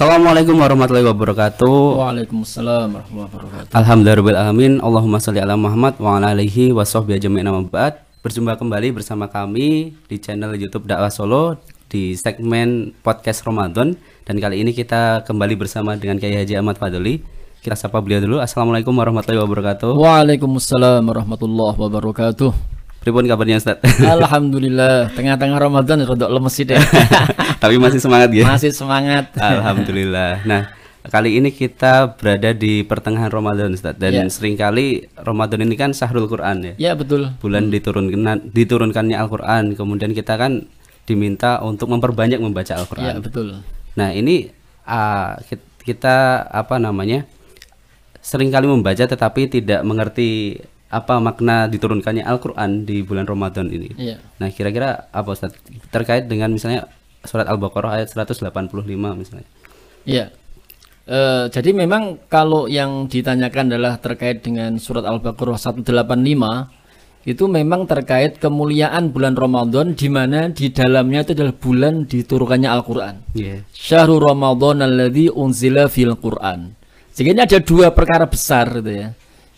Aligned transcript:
Assalamualaikum 0.00 0.56
warahmatullahi 0.56 1.04
wabarakatuh. 1.12 1.76
Waalaikumsalam 2.00 2.88
warahmatullahi 2.88 3.36
wabarakatuh. 3.36 3.72
Alhamdulillahirobbilalamin. 3.76 4.80
Allahumma 4.80 5.20
sholli 5.20 5.44
ala 5.44 5.60
Muhammad 5.60 6.00
wa 6.00 6.16
ala 6.16 6.32
alihi 6.32 6.72
wa 6.72 6.88
sahbihi 6.88 7.20
ajma'in 7.20 7.44
amma 7.44 7.68
ba'd. 7.68 8.00
Berjumpa 8.24 8.56
kembali 8.56 8.96
bersama 8.96 9.28
kami 9.28 9.92
di 10.08 10.16
channel 10.16 10.56
YouTube 10.56 10.88
Dakwah 10.88 11.12
Solo 11.12 11.60
di 11.92 12.16
segmen 12.16 12.96
podcast 13.04 13.44
Ramadan 13.44 13.92
dan 14.24 14.40
kali 14.40 14.64
ini 14.64 14.72
kita 14.72 15.20
kembali 15.28 15.60
bersama 15.60 15.92
dengan 16.00 16.16
Kiai 16.16 16.32
Haji 16.32 16.56
Ahmad 16.56 16.80
Fadli. 16.80 17.20
Kita 17.60 17.76
sapa 17.76 18.00
beliau 18.00 18.24
dulu. 18.24 18.36
Assalamualaikum 18.40 18.96
warahmatullahi 18.96 19.44
wabarakatuh. 19.44 20.00
Waalaikumsalam 20.00 21.04
warahmatullahi 21.04 21.76
wabarakatuh. 21.76 22.80
Pripun 23.04 23.28
kabarnya 23.28 23.60
Ustaz? 23.60 23.84
Alhamdulillah, 24.00 25.12
tengah-tengah 25.12 25.60
Ramadan 25.60 26.08
rada 26.08 26.24
lemes 26.24 26.56
sih 26.56 26.64
deh. 26.64 26.80
Tapi 27.60 27.76
masih 27.76 28.00
semangat 28.00 28.30
ya? 28.32 28.44
Masih 28.44 28.72
semangat. 28.72 29.30
Alhamdulillah. 29.38 30.40
Nah, 30.42 30.72
kali 31.04 31.36
ini 31.36 31.52
kita 31.52 32.16
berada 32.16 32.50
di 32.50 32.80
pertengahan 32.82 33.28
Ramadan 33.28 33.70
Ustaz 33.70 33.94
dan 33.94 34.12
Ya. 34.12 34.24
sering 34.26 34.56
kali 34.56 35.06
Ramadan 35.14 35.60
ini 35.62 35.76
kan 35.76 35.92
Syahrul 35.92 36.24
Quran 36.24 36.72
ya. 36.72 36.72
Ya 36.80 36.92
betul. 36.96 37.28
Bulan 37.38 37.68
diturunkan 37.68 38.48
diturunkannya 38.48 39.14
Al-Qur'an, 39.14 39.72
kemudian 39.72 40.10
kita 40.10 40.34
kan 40.34 40.64
diminta 41.04 41.60
untuk 41.60 41.88
memperbanyak 41.88 42.40
membaca 42.40 42.72
Al-Qur'an. 42.74 43.20
betul. 43.20 43.60
Nah, 43.92 44.08
ini 44.10 44.48
kit- 45.44 45.68
kita 45.82 46.16
apa 46.46 46.76
namanya? 46.76 47.28
sering 48.20 48.52
kali 48.52 48.68
membaca 48.68 49.00
tetapi 49.00 49.48
tidak 49.48 49.80
mengerti 49.80 50.60
apa 50.92 51.16
makna 51.16 51.64
diturunkannya 51.64 52.20
Al-Qur'an 52.20 52.84
di 52.84 53.00
bulan 53.00 53.24
Ramadan 53.24 53.72
ini. 53.72 53.96
Iya. 53.96 54.20
Nah, 54.36 54.48
kira-kira 54.48 55.08
apa 55.08 55.28
Ustaz? 55.30 55.56
Terkait 55.88 56.28
dengan 56.28 56.52
misalnya 56.52 56.84
surat 57.24 57.46
Al-Baqarah 57.48 58.00
ayat 58.00 58.08
185 58.12 58.50
misalnya. 59.16 59.48
Iya. 60.04 60.32
Eh, 61.10 61.44
jadi 61.50 61.74
memang 61.74 62.22
kalau 62.30 62.70
yang 62.70 63.10
ditanyakan 63.10 63.74
adalah 63.74 63.98
terkait 63.98 64.46
dengan 64.46 64.78
surat 64.78 65.02
Al-Baqarah 65.02 65.58
185 65.58 65.90
itu 67.28 67.44
memang 67.44 67.84
terkait 67.84 68.40
kemuliaan 68.40 69.12
bulan 69.12 69.36
Ramadan 69.36 69.92
di 69.92 70.08
mana 70.08 70.48
di 70.48 70.72
dalamnya 70.72 71.20
itu 71.26 71.36
adalah 71.36 71.52
bulan 71.52 72.08
diturunkannya 72.08 72.68
Al-Qur'an. 72.70 73.16
Iya. 73.36 73.60
Syahrul 73.74 74.24
Ramadan 74.24 74.86
alladzi 74.86 75.28
unzila 75.28 75.90
fil 75.90 76.16
Qur'an. 76.16 76.72
Sehingga 77.12 77.36
ini 77.36 77.42
ada 77.44 77.58
dua 77.60 77.92
perkara 77.92 78.24
besar 78.24 78.80
gitu 78.80 78.88
ya 78.88 79.08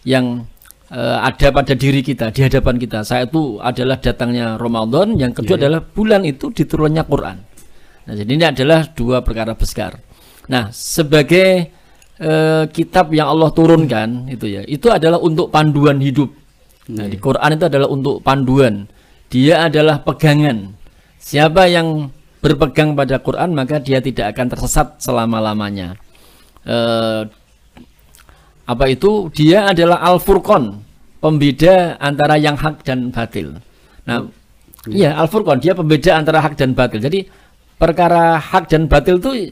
yang 0.02 0.42
eh, 0.90 1.18
ada 1.20 1.54
pada 1.54 1.76
diri 1.76 2.02
kita, 2.02 2.34
di 2.34 2.42
hadapan 2.42 2.80
kita. 2.80 3.06
Saya 3.06 3.30
itu 3.30 3.62
adalah 3.62 4.00
datangnya 4.00 4.58
Ramadan, 4.58 5.14
yang 5.14 5.30
kedua 5.30 5.54
adalah 5.60 5.84
bulan 5.84 6.26
itu 6.26 6.50
diturunnya 6.50 7.06
Quran. 7.06 7.51
Nah, 8.02 8.14
jadi 8.18 8.30
ini 8.30 8.44
adalah 8.44 8.86
dua 8.90 9.22
perkara 9.22 9.54
besar. 9.54 9.98
Nah, 10.50 10.74
sebagai 10.74 11.70
eh, 12.18 12.64
kitab 12.70 13.14
yang 13.14 13.30
Allah 13.30 13.50
turunkan 13.54 14.26
itu 14.26 14.50
ya, 14.50 14.62
itu 14.66 14.90
adalah 14.90 15.22
untuk 15.22 15.54
panduan 15.54 16.02
hidup. 16.02 16.30
Nah, 16.90 17.06
di 17.06 17.16
Quran 17.18 17.50
itu 17.54 17.64
adalah 17.70 17.88
untuk 17.88 18.18
panduan. 18.26 18.90
Dia 19.30 19.70
adalah 19.70 20.02
pegangan. 20.02 20.74
Siapa 21.22 21.70
yang 21.70 22.10
berpegang 22.42 22.98
pada 22.98 23.22
Quran 23.22 23.54
maka 23.54 23.78
dia 23.78 24.02
tidak 24.02 24.34
akan 24.34 24.46
tersesat 24.50 24.98
selama-lamanya. 24.98 25.94
Eh, 26.66 27.22
apa 28.66 28.84
itu? 28.90 29.30
Dia 29.34 29.70
adalah 29.70 30.02
Al-Furqan, 30.02 30.82
pembeda 31.22 31.98
antara 32.02 32.38
yang 32.38 32.58
hak 32.58 32.82
dan 32.82 33.14
batil. 33.14 33.58
Nah, 34.06 34.26
iya 34.90 35.14
Al-Furqan 35.18 35.62
dia 35.62 35.74
pembeda 35.74 36.18
antara 36.18 36.42
hak 36.42 36.58
dan 36.58 36.74
batil. 36.74 36.98
Jadi 36.98 37.26
perkara 37.82 38.38
hak 38.38 38.70
dan 38.70 38.86
batil 38.86 39.18
itu 39.18 39.50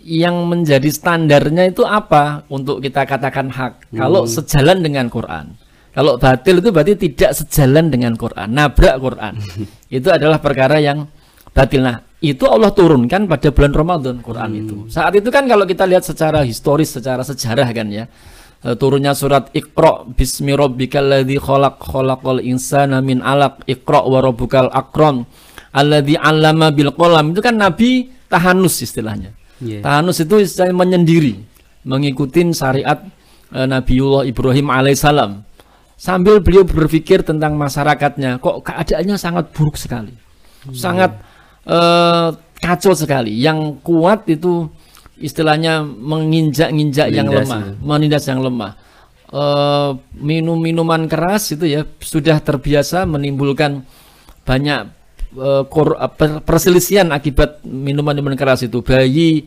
yang 0.00 0.48
menjadi 0.48 0.88
standarnya 0.88 1.68
itu 1.68 1.84
apa 1.84 2.48
untuk 2.48 2.80
kita 2.80 3.04
katakan 3.04 3.52
hak? 3.52 3.92
Kalau 3.92 4.24
sejalan 4.24 4.80
dengan 4.80 5.12
Quran. 5.12 5.52
Kalau 5.92 6.16
batil 6.16 6.64
itu 6.64 6.70
berarti 6.72 6.94
tidak 6.96 7.36
sejalan 7.36 7.92
dengan 7.92 8.16
Quran, 8.16 8.48
nabrak 8.56 8.96
Quran. 8.96 9.34
itu 9.98 10.08
adalah 10.08 10.40
perkara 10.40 10.80
yang 10.80 11.04
batil. 11.52 11.84
Nah, 11.84 12.00
itu 12.24 12.46
Allah 12.48 12.70
turunkan 12.72 13.26
pada 13.28 13.50
bulan 13.52 13.72
Ramadan 13.74 14.16
Quran 14.22 14.50
itu. 14.56 14.76
Saat 14.88 15.18
itu 15.18 15.28
kan 15.28 15.44
kalau 15.44 15.68
kita 15.68 15.84
lihat 15.84 16.06
secara 16.06 16.46
historis, 16.46 16.94
secara 16.94 17.20
sejarah 17.20 17.68
kan 17.74 17.90
ya. 17.92 18.06
eh, 18.62 18.74
turunnya 18.78 19.12
surat 19.12 19.50
Iqra 19.52 20.06
bismi 20.06 20.54
rabbikal 20.54 21.04
ladzi 21.04 21.36
khalaq 21.36 21.82
khalaqal 21.82 22.40
insana 22.46 23.02
min 23.02 23.18
alaq 23.20 23.66
Iqra 23.66 24.06
wa 24.06 24.18
rabbukal 24.22 24.70
akram 24.70 25.26
alladzi 25.78 26.18
'allama 26.18 26.74
bil 26.74 26.90
qalam 26.90 27.30
itu 27.30 27.40
kan 27.40 27.54
Nabi 27.54 28.10
tahanus 28.26 28.82
istilahnya. 28.82 29.30
Iya. 29.58 29.82
Tahanus 29.82 30.22
itu 30.22 30.38
istilahnya 30.38 30.74
menyendiri, 30.74 31.34
mengikuti 31.86 32.42
syariat 32.54 33.02
eh, 33.54 33.66
Nabiullah 33.66 34.26
Ibrahim 34.26 34.66
alaihissalam. 34.70 35.46
Sambil 35.98 36.38
beliau 36.38 36.62
berpikir 36.62 37.26
tentang 37.26 37.58
masyarakatnya, 37.58 38.38
kok 38.38 38.62
keadaannya 38.62 39.18
sangat 39.18 39.50
buruk 39.50 39.74
sekali, 39.74 40.14
sangat 40.70 41.18
eh, 41.66 42.28
kacau 42.62 42.94
sekali. 42.94 43.34
Yang 43.34 43.82
kuat 43.82 44.26
itu 44.30 44.70
istilahnya 45.18 45.82
menginjak-injak 45.82 47.10
yang 47.10 47.26
lemah, 47.26 47.74
itu. 47.74 47.82
menindas 47.82 48.24
yang 48.30 48.38
lemah. 48.38 48.78
Eh, 49.28 49.90
minum-minuman 50.22 51.10
keras 51.10 51.50
itu 51.52 51.66
ya 51.66 51.82
sudah 51.98 52.38
terbiasa 52.38 53.04
menimbulkan 53.04 53.82
banyak 54.46 54.97
eh, 55.34 55.62
kor- 55.66 55.96
eh, 55.96 56.10
per- 56.10 56.40
perselisihan 56.40 57.10
akibat 57.10 57.60
minuman-minuman 57.62 58.32
keras 58.34 58.62
itu. 58.62 58.80
Bayi 58.80 59.44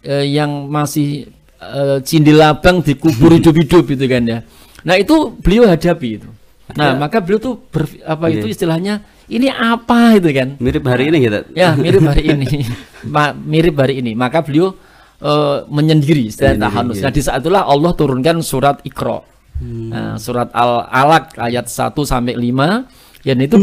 eh, 0.00 0.24
yang 0.26 0.66
masih 0.66 1.30
eh, 1.58 1.98
cindilabang 2.02 2.80
dikubur 2.80 3.32
hidup-hidup 3.38 3.86
itu 3.88 4.04
kan 4.04 4.22
ya. 4.24 4.38
Nah 4.82 4.98
itu 4.98 5.30
beliau 5.38 5.64
hadapi 5.64 6.08
itu. 6.18 6.28
Nah 6.72 6.96
maka 6.96 7.20
beliau 7.20 7.38
tuh 7.38 7.54
ber- 7.68 8.00
apa 8.02 8.32
itu 8.32 8.48
Iya. 8.48 8.54
istilahnya 8.54 8.94
ini 9.28 9.46
apa 9.46 10.16
itu 10.16 10.28
kan? 10.32 10.48
Mirip 10.58 10.84
hari 10.84 11.12
ini 11.12 11.18
kita. 11.20 11.38
Ya 11.52 11.76
mirip 11.76 12.02
hari 12.02 12.22
ini, 12.34 12.64
Ma- 13.06 13.36
mirip 13.36 13.76
hari 13.76 14.00
ini. 14.00 14.16
Maka 14.16 14.40
beliau 14.40 14.72
eh, 15.20 15.58
menyendiri 15.68 16.32
istilah 16.32 16.56
Menyendiri, 16.56 16.66
tahanus. 16.72 16.96
iya. 16.98 17.04
Nah 17.04 17.12
di 17.12 17.20
saat 17.20 17.40
itulah 17.40 17.62
Allah 17.62 17.92
turunkan 17.92 18.40
surat 18.40 18.80
Iqra. 18.82 19.20
Hmm. 19.52 19.92
Nah, 19.94 20.12
surat 20.18 20.48
Al 20.50 20.88
Alaq 20.90 21.38
ayat 21.38 21.70
1 21.70 21.92
sampai 22.02 22.34
5 22.34 22.88
dan 23.22 23.36
itu 23.38 23.56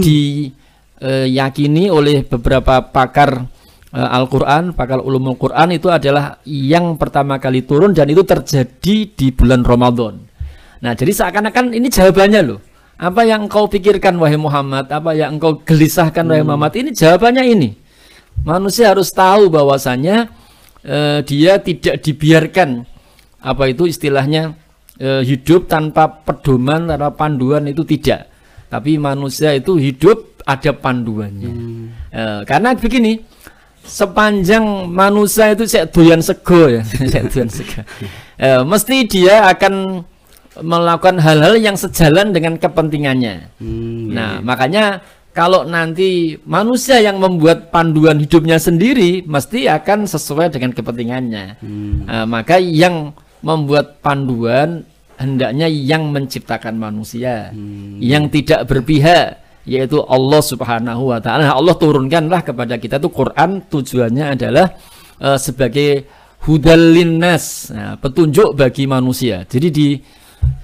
diyakini 1.00 1.88
oleh 1.88 2.28
beberapa 2.28 2.84
pakar 2.92 3.48
eh, 3.96 4.18
Al-Qur'an, 4.20 4.76
pakar 4.76 5.00
ulumul 5.00 5.40
Qur'an 5.40 5.72
itu 5.72 5.88
adalah 5.88 6.44
yang 6.46 7.00
pertama 7.00 7.40
kali 7.40 7.64
turun 7.64 7.96
dan 7.96 8.12
itu 8.12 8.22
terjadi 8.28 8.96
di 9.16 9.28
bulan 9.32 9.64
Ramadan. 9.64 10.20
Nah, 10.80 10.96
jadi 10.96 11.12
seakan-akan 11.12 11.76
ini 11.76 11.88
jawabannya 11.92 12.42
loh. 12.44 12.60
Apa 13.00 13.24
yang 13.24 13.48
engkau 13.48 13.72
pikirkan 13.72 14.20
wahai 14.20 14.36
Muhammad? 14.36 14.92
Apa 14.92 15.16
yang 15.16 15.40
engkau 15.40 15.64
gelisahkan 15.64 16.24
wahai 16.28 16.44
Muhammad? 16.44 16.76
Ini 16.76 16.92
jawabannya 16.92 17.44
ini. 17.48 17.70
Manusia 18.44 18.92
harus 18.92 19.12
tahu 19.12 19.52
bahwasanya 19.52 20.32
eh, 20.84 21.20
dia 21.24 21.60
tidak 21.60 22.04
dibiarkan 22.04 22.84
apa 23.40 23.72
itu 23.72 23.88
istilahnya 23.88 24.56
eh, 25.00 25.24
hidup 25.24 25.68
tanpa 25.72 26.24
pedoman, 26.28 26.92
tanpa 26.92 27.16
panduan 27.16 27.68
itu 27.72 27.84
tidak. 27.88 28.29
Tapi 28.70 29.02
manusia 29.02 29.58
itu 29.58 29.76
hidup 29.82 30.40
ada 30.46 30.72
panduannya. 30.72 31.52
Eh, 32.14 32.42
karena 32.46 32.78
begini, 32.78 33.22
sepanjang 33.86 34.86
manusia 34.86 35.54
itu 35.54 35.66
saya 35.66 35.90
doyan 35.90 36.22
sego 36.22 36.70
ya, 36.70 36.82
saya 37.12 37.26
doyan 37.26 37.50
sego. 37.50 37.82
Eh, 38.38 38.62
mesti 38.62 39.10
dia 39.10 39.50
akan 39.50 40.06
melakukan 40.62 41.18
hal-hal 41.22 41.58
yang 41.58 41.78
sejalan 41.78 42.30
dengan 42.34 42.58
kepentingannya. 42.58 43.54
Hmm, 43.62 44.12
Nah, 44.12 44.32
makanya 44.42 45.02
kalau 45.32 45.64
nanti 45.64 46.36
manusia 46.44 47.00
yang 47.00 47.22
membuat 47.22 47.70
panduan 47.70 48.18
hidupnya 48.20 48.58
sendiri 48.58 49.24
mesti 49.24 49.70
akan 49.70 50.10
sesuai 50.10 50.52
dengan 50.52 50.74
kepentingannya. 50.74 51.46
Hmm. 51.62 52.10
Nah, 52.10 52.26
maka 52.26 52.58
yang 52.60 53.14
membuat 53.40 54.04
panduan 54.04 54.84
hendaknya 55.20 55.68
yang 55.68 56.10
menciptakan 56.16 56.80
manusia, 56.80 57.52
Hmm. 57.52 58.00
yang 58.00 58.32
tidak 58.32 58.66
berpihak, 58.72 59.44
yaitu 59.68 60.00
Allah 60.08 60.42
Subhanahu 60.42 61.12
wa 61.12 61.20
taala. 61.20 61.52
Allah 61.52 61.76
turunkanlah 61.76 62.42
kepada 62.42 62.80
kita 62.80 62.98
tuh 62.98 63.12
Quran 63.12 63.62
tujuannya 63.68 64.40
adalah 64.40 64.80
uh, 65.20 65.36
sebagai 65.36 66.08
hudal 66.48 66.96
linnas, 66.96 67.68
nah, 67.76 68.00
petunjuk 68.00 68.56
bagi 68.56 68.88
manusia. 68.88 69.44
Jadi 69.44 69.68
di 69.68 69.88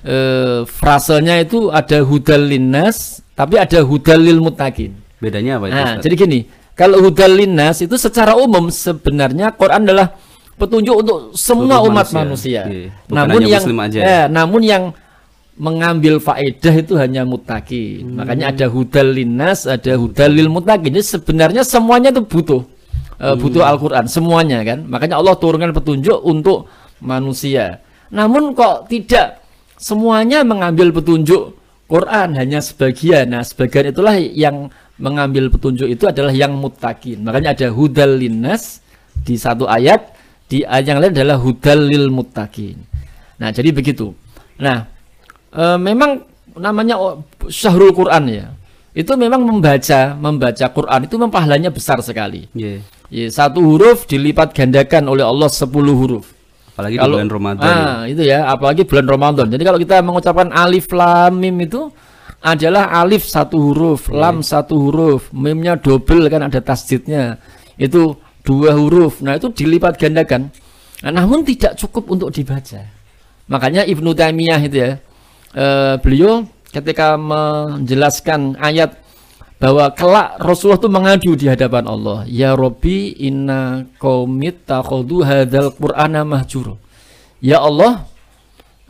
uh, 0.08 0.64
frasenya 0.64 1.44
itu 1.44 1.68
ada 1.68 2.00
hudal 2.08 2.48
linnas, 2.48 3.20
tapi 3.36 3.60
ada 3.60 3.84
hudal 3.84 4.24
lil 4.24 4.40
muttaqin. 4.40 4.96
Bedanya 5.20 5.60
apa 5.60 5.68
itu? 5.68 5.76
Nah, 5.76 5.94
jadi 6.00 6.16
gini, 6.16 6.40
kalau 6.80 7.04
hudal 7.04 7.36
linnas 7.36 7.84
itu 7.84 7.96
secara 8.00 8.40
umum 8.40 8.72
sebenarnya 8.72 9.52
Quran 9.56 9.84
adalah 9.84 10.16
petunjuk 10.56 10.96
untuk 11.04 11.18
semua 11.36 11.80
Seluruh 11.84 11.92
umat 11.92 12.08
manusia. 12.08 12.20
manusia. 12.24 12.62
Iya, 12.66 12.88
bukan 13.06 13.16
Namun 13.16 13.42
yang 13.44 13.64
aja. 13.84 14.00
eh, 14.00 14.26
namun 14.32 14.62
yang 14.64 14.84
mengambil 15.56 16.20
faedah 16.20 16.74
itu 16.76 16.94
hanya 17.00 17.24
mutaki. 17.24 18.04
Hmm. 18.04 18.20
Makanya 18.20 18.52
ada 18.52 18.66
hudal 18.68 19.08
linnas, 19.08 19.64
ada 19.64 19.96
hudal 19.96 20.32
lil 20.32 20.52
mutaki. 20.52 20.92
Jadi 20.92 21.04
sebenarnya 21.04 21.64
semuanya 21.64 22.12
itu 22.12 22.24
butuh 22.24 22.62
Hmm. 23.16 23.40
butuh 23.40 23.64
Al-Qur'an 23.64 24.12
semuanya 24.12 24.60
kan. 24.68 24.84
Makanya 24.84 25.16
Allah 25.16 25.40
turunkan 25.40 25.72
petunjuk 25.72 26.20
untuk 26.20 26.68
manusia. 27.00 27.80
Namun 28.12 28.52
kok 28.52 28.92
tidak 28.92 29.40
semuanya 29.80 30.44
mengambil 30.44 30.92
petunjuk 30.92 31.56
Quran 31.88 32.36
hanya 32.36 32.60
sebagian. 32.60 33.32
Nah, 33.32 33.44
sebagian 33.46 33.94
itulah 33.94 34.16
yang 34.20 34.68
mengambil 34.98 35.48
petunjuk 35.48 35.88
itu 35.88 36.04
adalah 36.08 36.32
yang 36.32 36.56
mutakin. 36.56 37.24
Makanya 37.24 37.56
ada 37.56 37.68
hudal 37.72 38.20
linnas 38.20 38.84
di 39.24 39.40
satu 39.40 39.64
ayat, 39.64 40.12
di 40.56 40.64
ayat 40.64 40.86
yang 40.88 41.00
lain 41.04 41.12
adalah 41.12 41.36
hudal 41.36 41.80
lil 41.84 42.08
muttaqin. 42.08 42.80
Nah, 43.36 43.52
jadi 43.52 43.76
begitu. 43.76 44.16
Nah, 44.56 44.88
e, 45.52 45.76
memang 45.76 46.24
namanya 46.56 47.20
syahrul 47.52 47.92
Quran 47.92 48.24
ya. 48.32 48.48
Itu 48.96 49.20
memang 49.20 49.44
membaca 49.44 50.16
membaca 50.16 50.66
Quran 50.72 51.00
itu 51.04 51.20
pahalanya 51.28 51.68
besar 51.68 52.00
sekali. 52.00 52.48
Iya. 52.56 52.80
Ya, 53.12 53.28
satu 53.28 53.60
huruf 53.60 54.08
dilipat 54.08 54.56
gandakan 54.56 55.12
oleh 55.12 55.28
Allah 55.28 55.52
10 55.52 55.68
huruf. 55.92 56.32
Apalagi 56.72 56.96
di 56.96 57.04
Kalau- 57.04 57.20
bulan 57.20 57.32
Ramadan. 57.32 57.68
ya. 57.68 57.76
Ah, 57.76 58.02
itu 58.08 58.22
ya, 58.24 58.40
apalagi 58.48 58.88
bulan 58.88 59.08
Ramadan. 59.12 59.48
Jadi 59.52 59.64
kalau 59.68 59.80
kita 59.80 60.00
mengucapkan 60.00 60.48
alif 60.56 60.88
lam 60.96 61.36
mim 61.36 61.56
itu 61.60 61.92
adalah 62.40 62.96
alif 63.04 63.28
satu 63.28 63.60
huruf, 63.60 64.08
Iya. 64.08 64.16
lam 64.16 64.40
satu 64.40 64.80
huruf, 64.80 65.28
mimnya 65.36 65.76
double 65.76 66.32
kan 66.32 66.48
ada 66.48 66.64
tasdidnya. 66.64 67.36
Itu 67.76 68.16
dua 68.46 68.78
huruf. 68.78 69.20
Nah, 69.26 69.36
itu 69.36 69.50
dilipat 69.52 69.98
gandakan. 69.98 70.54
Nah, 71.02 71.12
namun 71.12 71.44
tidak 71.44 71.76
cukup 71.76 72.14
untuk 72.14 72.30
dibaca. 72.32 72.86
Makanya 73.50 73.84
Ibnu 73.86 74.14
Taimiyah 74.14 74.62
itu 74.62 74.78
ya, 74.80 74.92
eh, 75.54 75.96
beliau 76.00 76.46
ketika 76.70 77.18
menjelaskan 77.20 78.58
ayat 78.58 78.98
bahwa 79.62 79.88
kelak 79.94 80.36
Rasulullah 80.42 80.82
itu 80.82 80.90
mengadu 80.92 81.32
di 81.38 81.46
hadapan 81.48 81.86
Allah, 81.88 82.28
"Ya 82.28 82.58
Robbi, 82.58 83.16
inna 83.22 83.88
qaumit 84.02 84.68
takhudhu 84.68 85.24
hadzal 85.24 85.72
Qur'ana 85.78 86.28
mahjura." 86.28 86.76
Ya 87.40 87.62
Allah, 87.62 88.10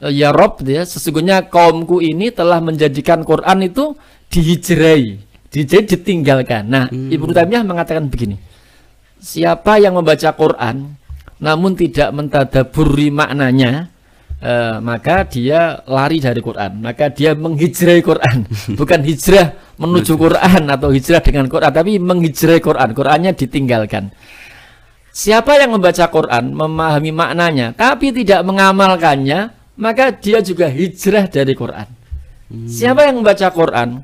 eh, 0.01 0.13
ya 0.16 0.31
Rob 0.31 0.63
ya, 0.63 0.88
sesungguhnya 0.88 1.51
kaumku 1.51 2.00
ini 2.00 2.31
telah 2.31 2.63
menjadikan 2.63 3.28
Quran 3.28 3.68
itu 3.68 3.94
dihijrai, 4.31 5.19
dihijrai 5.51 5.84
ditinggalkan. 5.84 6.63
Nah, 6.66 6.86
Ibnu 6.90 7.31
Taimiyah 7.36 7.63
mengatakan 7.68 8.08
begini. 8.08 8.55
Siapa 9.19 9.81
yang 9.81 9.97
membaca 9.97 10.29
Quran 10.35 10.95
namun 11.39 11.75
tidak 11.75 12.15
mentadaburi 12.15 13.12
maknanya, 13.12 13.91
eh, 14.39 14.77
maka 14.79 15.27
dia 15.27 15.83
lari 15.83 16.23
dari 16.23 16.39
Quran, 16.39 16.79
maka 16.79 17.12
dia 17.12 17.35
menghijrai 17.35 18.00
Quran, 18.00 18.47
bukan 18.79 19.00
hijrah 19.03 19.53
menuju 19.75 20.15
Quran 20.15 20.62
atau 20.71 20.89
hijrah 20.95 21.19
dengan 21.19 21.51
Quran, 21.51 21.71
tapi 21.75 22.00
menghijrai 22.00 22.63
Quran, 22.63 22.89
Qurannya 22.95 23.31
ditinggalkan. 23.35 24.15
Siapa 25.15 25.56
yang 25.56 25.75
membaca 25.75 26.07
Quran, 26.12 26.51
memahami 26.51 27.12
maknanya, 27.12 27.71
tapi 27.71 28.12
tidak 28.12 28.44
mengamalkannya, 28.44 29.51
maka 29.79 30.12
dia 30.12 30.44
juga 30.44 30.67
hijrah 30.67 31.27
dari 31.27 31.56
Quran. 31.56 31.88
Siapa 32.67 33.07
yang 33.07 33.19
membaca 33.19 33.47
Quran, 33.51 34.03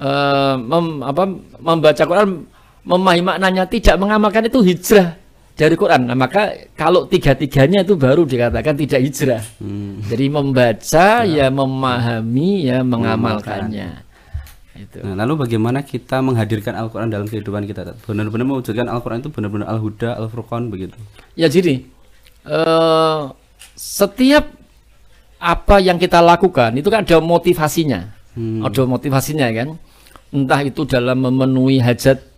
eh, 0.00 0.54
mem- 0.60 1.00
apa, 1.04 1.24
membaca 1.60 2.02
Quran, 2.04 2.48
memahami 2.84 3.22
maknanya, 3.24 3.64
tidak 3.64 3.96
mengamalkan 3.96 4.46
itu 4.46 4.60
hijrah 4.60 5.16
dari 5.56 5.74
Quran. 5.78 6.10
Nah, 6.10 6.18
maka 6.18 6.68
kalau 6.74 7.06
tiga-tiganya 7.08 7.86
itu 7.86 7.94
baru 7.96 8.28
dikatakan 8.28 8.74
tidak 8.76 9.00
hijrah. 9.00 9.42
Hmm. 9.62 10.02
Jadi 10.04 10.26
membaca, 10.28 11.08
ya 11.24 11.46
memahami, 11.48 12.68
ya 12.68 12.84
mengamalkannya. 12.84 14.04
Itu. 14.74 15.06
Nah, 15.06 15.14
lalu 15.22 15.46
bagaimana 15.46 15.86
kita 15.86 16.18
menghadirkan 16.18 16.74
Al-Quran 16.74 17.06
dalam 17.06 17.30
kehidupan 17.30 17.62
kita? 17.62 17.94
Benar-benar 18.10 18.42
mewujudkan 18.42 18.90
Al-Quran 18.90 19.22
itu 19.22 19.30
benar-benar 19.30 19.70
Al-Huda, 19.70 20.18
Al-Furqan 20.18 20.66
begitu. 20.66 20.98
Ya 21.38 21.46
jadi 21.46 21.86
eh, 22.42 23.20
setiap 23.78 24.50
apa 25.38 25.78
yang 25.78 25.94
kita 25.94 26.18
lakukan 26.18 26.74
itu 26.74 26.90
kan 26.90 27.06
ada 27.06 27.22
motivasinya, 27.22 28.10
Hmm. 28.34 28.66
ada 28.66 28.82
motivasinya 28.82 29.46
kan. 29.54 29.78
Entah 30.34 30.66
itu 30.66 30.82
dalam 30.82 31.22
memenuhi 31.22 31.78
hajat 31.78 32.33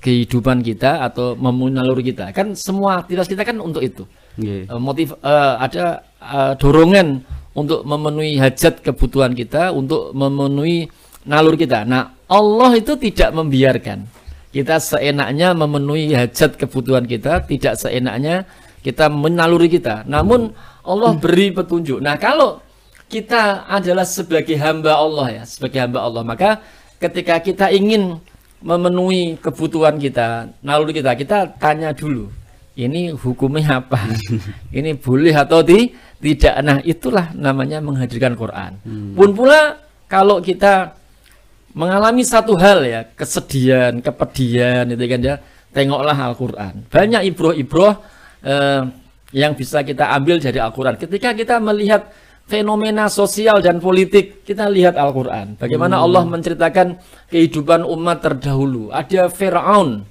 kehidupan 0.00 0.64
kita 0.64 1.04
atau 1.04 1.36
memenuhi 1.36 1.72
naluri 1.76 2.02
kita. 2.10 2.32
Kan 2.32 2.56
semua 2.56 3.04
aktivitas 3.04 3.28
kita 3.28 3.44
kan 3.44 3.60
untuk 3.60 3.84
itu. 3.84 4.08
Nggih. 4.40 4.72
Eh, 4.72 4.80
motiv 4.80 5.14
eh, 5.20 5.54
ada 5.60 6.02
eh, 6.18 6.52
dorongan 6.56 7.20
untuk 7.52 7.84
memenuhi 7.84 8.40
hajat 8.40 8.80
kebutuhan 8.80 9.36
kita, 9.36 9.76
untuk 9.76 10.16
memenuhi 10.16 10.88
naluri 11.28 11.60
kita. 11.60 11.84
Nah, 11.84 12.16
Allah 12.30 12.70
itu 12.78 12.96
tidak 12.96 13.30
membiarkan 13.36 14.08
kita 14.50 14.82
seenaknya 14.82 15.54
memenuhi 15.54 16.16
hajat 16.16 16.56
kebutuhan 16.56 17.04
kita, 17.06 17.44
tidak 17.46 17.76
seenaknya 17.78 18.48
kita 18.80 19.12
menaluri 19.12 19.68
kita. 19.68 20.08
Namun 20.08 20.50
Allah 20.82 21.12
beri 21.14 21.52
petunjuk. 21.52 22.00
Nah, 22.00 22.16
kalau 22.16 22.64
kita 23.10 23.66
adalah 23.66 24.06
sebagai 24.06 24.54
hamba 24.56 24.96
Allah 24.96 25.42
ya, 25.42 25.44
sebagai 25.44 25.82
hamba 25.82 26.06
Allah, 26.06 26.22
maka 26.22 26.62
ketika 27.02 27.42
kita 27.42 27.66
ingin 27.74 28.22
memenuhi 28.60 29.40
kebutuhan 29.40 29.96
kita, 29.96 30.52
naluri 30.60 30.92
kita, 30.96 31.16
kita 31.16 31.38
tanya 31.56 31.96
dulu, 31.96 32.28
ini 32.76 33.12
hukumnya 33.12 33.80
apa? 33.84 33.98
ini 34.78 34.96
boleh 34.96 35.32
atau 35.32 35.64
ti- 35.64 35.92
tidak? 36.20 36.54
Nah, 36.60 36.78
itulah 36.84 37.32
namanya 37.32 37.80
menghadirkan 37.80 38.36
Quran. 38.36 38.76
Pun 39.16 39.32
pula 39.32 39.80
kalau 40.04 40.44
kita 40.44 40.92
mengalami 41.72 42.20
satu 42.20 42.58
hal 42.60 42.84
ya, 42.84 43.00
kesedihan, 43.16 43.96
kepedihan 44.04 44.84
itu 44.84 45.04
kan 45.08 45.20
ya, 45.24 45.34
tengoklah 45.72 46.18
Al-Qur'an. 46.18 46.84
Banyak 46.90 47.22
ibroh-ibroh 47.32 47.94
eh, 48.42 48.82
yang 49.30 49.54
bisa 49.54 49.80
kita 49.86 50.10
ambil 50.12 50.42
dari 50.42 50.58
Al-Qur'an. 50.58 50.98
Ketika 50.98 51.32
kita 51.32 51.56
melihat 51.62 52.10
fenomena 52.50 53.06
sosial 53.06 53.62
dan 53.62 53.78
politik, 53.78 54.42
kita 54.42 54.66
lihat 54.66 54.98
Al-Qur'an. 54.98 55.54
Bagaimana 55.54 56.02
Allah 56.02 56.26
menceritakan 56.26 56.98
kehidupan 57.30 57.86
umat 57.86 58.18
terdahulu. 58.18 58.90
Ada 58.90 59.30
Firaun, 59.30 60.02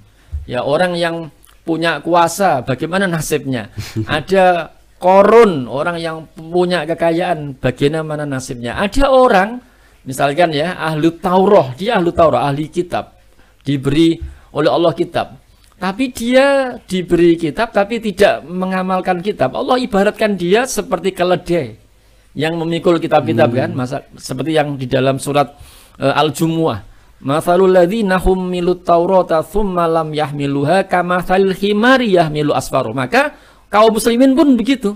ya 0.48 0.64
orang 0.64 0.96
yang 0.96 1.28
punya 1.68 2.00
kuasa, 2.00 2.64
bagaimana 2.64 3.12
nasibnya? 3.12 3.68
Ada 4.08 4.72
Korun, 5.00 5.68
orang 5.68 5.96
yang 6.00 6.18
punya 6.32 6.84
kekayaan, 6.84 7.60
bagaimana 7.60 8.24
nasibnya? 8.24 8.80
Ada 8.80 9.12
orang, 9.12 9.60
misalkan 10.04 10.52
ya, 10.56 10.80
ahli 10.80 11.12
Taurat, 11.20 11.76
dia 11.76 12.00
ahli 12.00 12.12
Taurat, 12.12 12.48
ahli 12.48 12.68
kitab, 12.68 13.16
diberi 13.64 14.20
oleh 14.56 14.72
Allah 14.72 14.92
kitab. 14.96 15.40
Tapi 15.80 16.12
dia 16.12 16.76
diberi 16.84 17.40
kitab, 17.40 17.72
tapi 17.72 18.04
tidak 18.04 18.44
mengamalkan 18.44 19.24
kitab. 19.24 19.56
Allah 19.56 19.80
ibaratkan 19.80 20.36
dia 20.36 20.68
seperti 20.68 21.16
keledai 21.16 21.89
yang 22.38 22.58
memikul 22.58 23.02
kitab-kitab 23.02 23.50
kan, 23.54 23.70
masa 23.74 24.06
seperti 24.18 24.54
yang 24.54 24.78
di 24.78 24.86
dalam 24.86 25.18
surat 25.18 25.54
eh, 25.98 26.14
Al-Jumuah. 26.14 26.86
Mathalul 27.20 27.76
ladzina 27.76 28.16
hummilut 28.16 28.88
taurata 28.88 29.44
thumma 29.44 29.84
lam 29.92 30.16
yahmiluha 30.16 30.88
kamathalil 30.88 31.52
himari 31.52 32.16
yahmilu 32.16 32.56
asfaru. 32.56 32.96
Maka 32.96 33.36
kaum 33.68 33.92
muslimin 33.92 34.32
pun 34.38 34.56
begitu. 34.56 34.96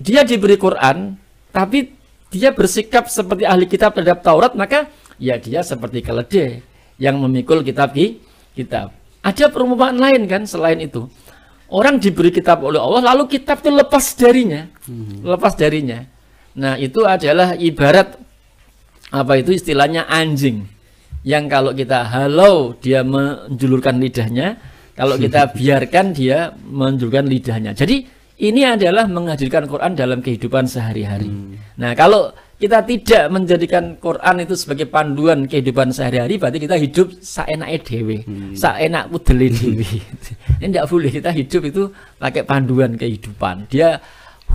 Dia 0.00 0.24
diberi 0.24 0.56
Quran, 0.56 1.20
tapi 1.52 1.92
dia 2.32 2.56
bersikap 2.56 3.12
seperti 3.12 3.44
ahli 3.44 3.68
kitab 3.68 3.92
terhadap 3.92 4.24
Taurat, 4.24 4.56
maka 4.56 4.88
ya 5.20 5.36
dia 5.36 5.60
seperti 5.60 6.00
keledai 6.00 6.64
yang 6.96 7.20
memikul 7.20 7.60
kitab 7.60 7.92
ki- 7.92 8.16
kitab. 8.56 8.96
Ada 9.20 9.52
perumpamaan 9.52 10.00
lain 10.00 10.24
kan 10.24 10.48
selain 10.48 10.80
itu. 10.80 11.04
Orang 11.68 12.00
diberi 12.00 12.32
kitab 12.32 12.64
oleh 12.64 12.80
Allah, 12.80 13.12
lalu 13.12 13.36
kitab 13.36 13.60
itu 13.60 13.68
lepas 13.68 14.16
darinya, 14.16 14.64
lepas 15.20 15.52
darinya. 15.52 16.08
Nah 16.58 16.74
itu 16.80 17.06
adalah 17.06 17.54
ibarat 17.54 18.18
apa 19.10 19.32
itu 19.38 19.54
istilahnya 19.54 20.06
anjing. 20.06 20.66
Yang 21.20 21.44
kalau 21.52 21.70
kita 21.76 21.98
halau 22.08 22.74
dia 22.78 23.04
menjulurkan 23.04 24.00
lidahnya. 24.00 24.56
Kalau 24.96 25.14
kita 25.20 25.50
biarkan 25.56 26.16
dia 26.16 26.54
menjulurkan 26.56 27.28
lidahnya. 27.28 27.76
Jadi 27.76 28.20
ini 28.40 28.64
adalah 28.64 29.04
menghadirkan 29.04 29.68
Quran 29.68 29.92
dalam 29.92 30.24
kehidupan 30.24 30.64
sehari-hari. 30.64 31.28
Nah, 31.76 31.92
kalau 31.92 32.32
kita 32.56 32.80
tidak 32.84 33.24
menjadikan 33.28 34.00
Quran 34.00 34.36
itu 34.44 34.56
sebagai 34.56 34.88
panduan 34.88 35.44
kehidupan 35.44 35.92
sehari-hari, 35.92 36.40
berarti 36.40 36.58
kita 36.60 36.76
hidup 36.80 37.08
saenake 37.20 37.84
dewe, 37.84 38.24
saenak 38.56 39.12
udele 39.12 39.48
dewe. 39.52 39.88
ini 40.60 40.72
tidak 40.72 40.88
boleh. 40.88 41.10
Kita 41.12 41.30
hidup 41.36 41.62
itu 41.68 41.82
pakai 42.16 42.42
panduan 42.48 42.96
kehidupan. 42.96 43.68
Dia 43.68 44.00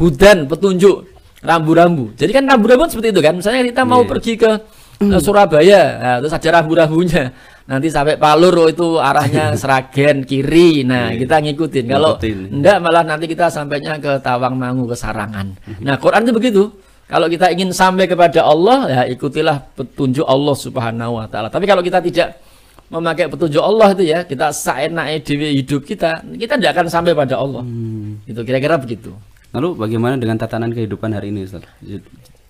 hudan 0.02 0.50
petunjuk 0.50 1.14
rambu-rambu. 1.46 2.18
Jadi 2.18 2.32
kan 2.34 2.44
rambu-rambu 2.50 2.90
seperti 2.90 3.14
itu 3.14 3.22
kan. 3.22 3.34
Misalnya 3.38 3.62
kita 3.64 3.84
mau 3.86 4.02
Iya. 4.04 4.10
pergi 4.10 4.34
ke 4.36 4.52
eh, 4.96 5.20
Surabaya, 5.22 5.82
nah, 6.02 6.16
terus 6.24 6.34
ada 6.34 6.50
rambu-rambunya. 6.62 7.32
Nanti 7.66 7.90
sampai 7.90 8.22
Palur 8.22 8.70
itu 8.70 9.02
arahnya 9.02 9.54
Seragen 9.62 10.22
kiri. 10.25 10.86
Nah, 10.86 11.14
Iya. 11.14 11.25
kita 11.25 11.36
ngikutin. 11.42 11.86
Kalau 11.90 12.18
enggak 12.22 12.78
malah 12.82 13.04
nanti 13.06 13.25
kita 13.25 13.50
sampainya 13.50 13.98
ke 13.98 14.22
Tawangmangu 14.22 14.86
ke 14.86 14.96
Sarangan. 14.98 15.54
Nah, 15.82 15.96
Quran 15.98 16.25
itu 16.25 16.34
begitu. 16.34 16.64
Kalau 17.06 17.30
kita 17.30 17.54
ingin 17.54 17.70
sampai 17.70 18.10
kepada 18.10 18.42
Allah, 18.42 18.90
ya 18.90 19.02
ikutilah 19.14 19.62
petunjuk 19.78 20.25
Allah 20.25 20.56
Subhanahu 20.58 21.22
wa 21.22 21.30
taala. 21.30 21.54
Tapi 21.54 21.70
kalau 21.70 21.86
kita 21.86 22.02
tidak 22.02 22.42
memakai 22.90 23.30
petunjuk 23.30 23.62
Allah 23.62 23.94
itu 23.94 24.10
ya, 24.10 24.25
kita 24.25 24.50
saenake 24.50 25.22
dhewe 25.22 25.54
hidup 25.54 25.86
kita, 25.86 26.22
kita 26.34 26.58
tidak 26.58 26.72
akan 26.74 26.86
sampai 26.90 27.14
pada 27.14 27.38
Allah. 27.38 27.62
Hmm. 27.62 28.25
Itu 28.25 28.42
kira-kira 28.42 28.82
begitu. 28.82 29.14
Lalu 29.55 29.69
bagaimana 29.79 30.19
dengan 30.19 30.35
tatanan 30.35 30.75
kehidupan 30.75 31.15
hari 31.15 31.31
ini 31.31 31.47
Ustaz? 31.47 31.63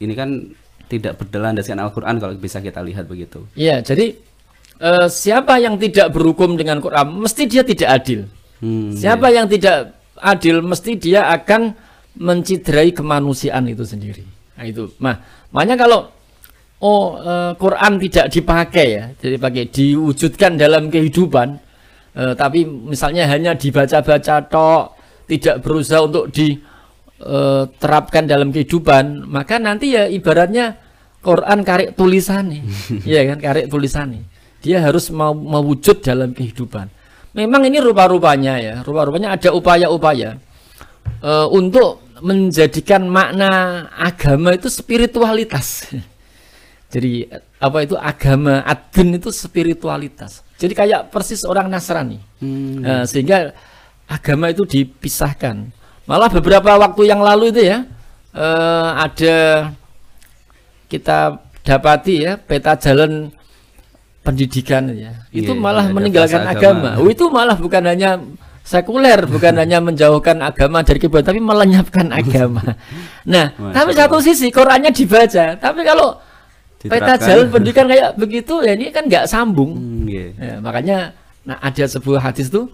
Ini 0.01 0.13
kan 0.17 0.49
tidak 0.89 1.21
berlandaskan 1.21 1.77
Al-Qur'an 1.77 2.17
kalau 2.17 2.33
bisa 2.33 2.57
kita 2.61 2.81
lihat 2.81 3.05
begitu. 3.05 3.45
Iya, 3.53 3.85
jadi 3.85 4.17
eh, 4.81 5.07
siapa 5.09 5.61
yang 5.61 5.77
tidak 5.77 6.09
berhukum 6.13 6.57
dengan 6.57 6.81
Quran, 6.81 7.21
mesti 7.21 7.45
dia 7.45 7.61
tidak 7.61 7.89
adil. 8.01 8.25
Hmm, 8.63 8.95
Siapa 8.95 9.29
yang 9.29 9.45
tidak 9.45 9.93
adil, 10.17 10.65
mesti 10.65 10.97
dia 10.97 11.29
akan 11.29 11.75
menciderai 12.15 12.95
kemanusiaan 12.95 13.67
itu 13.67 13.83
sendiri. 13.83 14.23
Nah 14.55 14.65
itu. 14.65 14.87
Nah, 15.03 15.19
makanya 15.51 15.85
kalau 15.85 16.09
oh 16.81 17.21
eh, 17.21 17.51
Quran 17.53 17.93
tidak 18.01 18.25
dipakai 18.33 18.87
ya, 18.97 19.05
jadi 19.21 19.35
pakai 19.37 19.63
diwujudkan 19.69 20.57
dalam 20.57 20.89
kehidupan, 20.89 21.47
eh, 22.17 22.33
tapi 22.33 22.65
misalnya 22.65 23.29
hanya 23.29 23.53
dibaca-baca 23.53 24.41
tok, 24.49 24.83
tidak 25.29 25.61
berusaha 25.65 26.01
untuk 26.05 26.29
diterapkan 27.15 28.27
dalam 28.27 28.51
kehidupan, 28.51 29.25
maka 29.27 29.55
nanti 29.57 29.95
ya 29.95 30.05
ibaratnya 30.05 30.75
Quran 31.23 31.63
karek 31.65 31.95
tulisan 31.97 32.51
nih, 32.51 32.63
ya 33.17 33.21
kan 33.33 33.37
karek 33.41 33.65
tulisan 33.71 34.13
nih. 34.13 34.23
Dia 34.65 34.81
harus 34.81 35.13
mau 35.13 35.33
mewujud 35.33 36.01
dalam 36.01 36.33
kehidupan. 36.33 36.89
Memang 37.35 37.67
ini 37.67 37.77
rupa-rupanya 37.83 38.57
ya, 38.59 38.75
rupa-rupanya 38.81 39.35
ada 39.35 39.49
upaya-upaya 39.53 40.39
eh, 41.21 41.47
untuk 41.51 42.05
menjadikan 42.23 43.05
makna 43.11 43.85
agama 43.91 44.55
itu 44.55 44.71
spiritualitas. 44.71 45.91
Jadi 46.93 47.27
apa 47.59 47.77
itu 47.83 47.99
agama 47.99 48.63
adun 48.63 49.19
itu 49.19 49.29
spiritualitas. 49.33 50.45
Jadi 50.55 50.71
kayak 50.71 51.11
persis 51.11 51.43
orang 51.43 51.67
Nasrani. 51.67 52.19
Hmm, 52.39 52.79
Nah, 52.79 53.03
sehingga 53.03 53.51
agama 54.07 54.47
itu 54.53 54.63
dipisahkan. 54.63 55.75
Malah 56.05 56.29
beberapa 56.29 56.69
waktu 56.77 57.01
yang 57.09 57.21
lalu 57.21 57.49
itu 57.49 57.61
ya 57.65 57.85
eh, 58.31 58.89
ada 58.93 59.35
kita 60.85 61.41
dapati 61.65 62.15
ya 62.21 62.37
peta 62.37 62.77
jalan 62.77 63.33
pendidikan 64.21 64.89
ya. 64.93 65.13
Itu 65.29 65.53
Iya, 65.53 65.61
malah 65.61 65.85
meninggalkan 65.89 66.41
agama. 66.45 66.97
agama. 66.97 67.01
Oh, 67.01 67.09
itu 67.09 67.25
malah 67.29 67.57
bukan 67.57 67.83
hanya 67.85 68.17
sekuler, 68.65 69.25
bukan 69.29 69.53
hanya 69.61 69.77
menjauhkan 69.81 70.41
agama 70.41 70.81
dari 70.81 70.97
kebudayaan, 70.97 71.29
tapi 71.29 71.41
melenyapkan 71.41 72.07
agama. 72.09 72.61
Nah, 73.25 73.49
Masya 73.57 73.73
tapi 73.73 73.91
Allah. 73.97 74.05
satu 74.05 74.17
sisi 74.21 74.53
Qurannya 74.53 74.93
dibaca, 74.93 75.57
tapi 75.57 75.81
kalau 75.81 76.21
peta 76.77 77.17
jalan 77.17 77.49
pendidikan 77.49 77.89
kayak 77.89 78.13
begitu 78.13 78.61
ya 78.61 78.77
ini 78.77 78.93
kan 78.93 79.09
nggak 79.09 79.25
sambung. 79.25 79.73
hmm, 79.73 80.05
iya. 80.05 80.25
Ya, 80.37 80.53
makanya 80.61 80.97
nah 81.41 81.57
ada 81.57 81.85
sebuah 81.89 82.21
hadis 82.21 82.53
tuh 82.53 82.69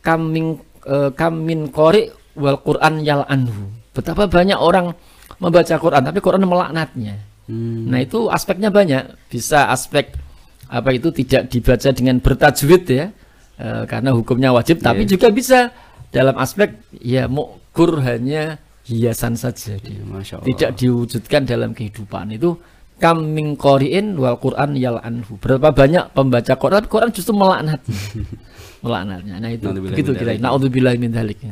kaming 0.00 0.60
eh, 0.84 1.08
kamin 1.16 1.72
kori 1.72 2.12
wal 2.38 2.62
Quran 2.62 3.02
yal 3.02 3.26
anhu. 3.26 3.68
Betapa 3.90 4.24
banyak 4.24 4.56
orang 4.56 4.94
membaca 5.36 5.74
Quran 5.74 6.02
tapi 6.02 6.18
Quran 6.18 6.46
melaknatnya. 6.46 7.18
Hmm, 7.48 7.88
Nah, 7.88 7.98
itu 7.98 8.28
aspeknya 8.28 8.68
banyak. 8.68 9.26
Bisa 9.26 9.68
aspek 9.68 10.12
apa 10.68 10.92
itu 10.92 11.08
tidak 11.10 11.48
dibaca 11.48 11.88
dengan 11.90 12.20
bertajwid 12.20 12.84
ya. 12.86 13.06
eh, 13.58 13.82
karena 13.90 14.14
hukumnya 14.14 14.54
wajib 14.54 14.78
tapi 14.78 15.02
Iya. 15.02 15.18
juga 15.18 15.34
bisa 15.34 15.58
dalam 16.08 16.38
aspek 16.38 16.78
ya 16.94 17.26
mukur 17.26 17.98
hanya 18.00 18.54
hiasan 18.86 19.34
saja 19.34 19.74
dia. 19.76 19.98
Masya 19.98 20.38
Allah. 20.38 20.46
Tidak 20.46 20.70
diwujudkan 20.78 21.42
dalam 21.42 21.74
kehidupan 21.74 22.32
itu 22.32 22.54
kam 23.02 23.34
min 23.34 23.58
qari'in 23.58 24.14
wal 24.14 24.38
Quran 24.38 24.78
yal 24.78 25.02
anhu. 25.02 25.42
Berapa 25.42 25.74
banyak 25.74 26.14
pembaca 26.14 26.54
Quran, 26.54 26.82
Quran 26.86 27.10
justru 27.10 27.34
melaknat. 27.34 27.82
melaknatnya. 28.84 29.34
Nah 29.42 29.50
itu 29.50 29.66
begitu 29.74 30.10
kira. 30.14 30.38
Naudzubillah 30.38 30.94
min 30.94 31.10
dzalik. 31.10 31.42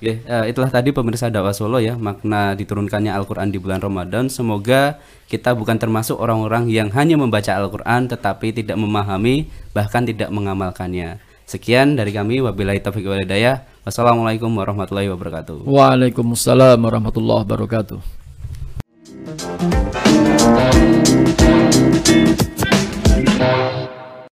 Oke, 0.00 0.16
eh, 0.24 0.44
itulah 0.48 0.72
tadi 0.72 0.96
pemirsa 0.96 1.28
dakwah 1.28 1.52
Solo 1.52 1.76
ya 1.76 1.92
makna 1.92 2.56
diturunkannya 2.56 3.12
Al-Qur'an 3.12 3.52
di 3.52 3.60
bulan 3.60 3.84
Ramadan. 3.84 4.32
Semoga 4.32 4.96
kita 5.28 5.52
bukan 5.52 5.76
termasuk 5.76 6.16
orang-orang 6.16 6.72
yang 6.72 6.88
hanya 6.96 7.20
membaca 7.20 7.52
Al-Qur'an 7.52 8.08
tetapi 8.08 8.56
tidak 8.56 8.80
memahami 8.80 9.52
bahkan 9.76 10.08
tidak 10.08 10.32
mengamalkannya. 10.32 11.20
Sekian 11.44 12.00
dari 12.00 12.16
kami 12.16 12.40
wabillahi 12.40 12.80
taufiq 12.80 13.12
wal 13.12 13.20
hidayah. 13.20 13.60
Wassalamualaikum 13.84 14.48
warahmatullahi 14.48 15.12
wabarakatuh. 15.12 15.68
Waalaikumsalam 15.68 16.80
warahmatullahi 16.80 17.44
wabarakatuh. 17.44 18.00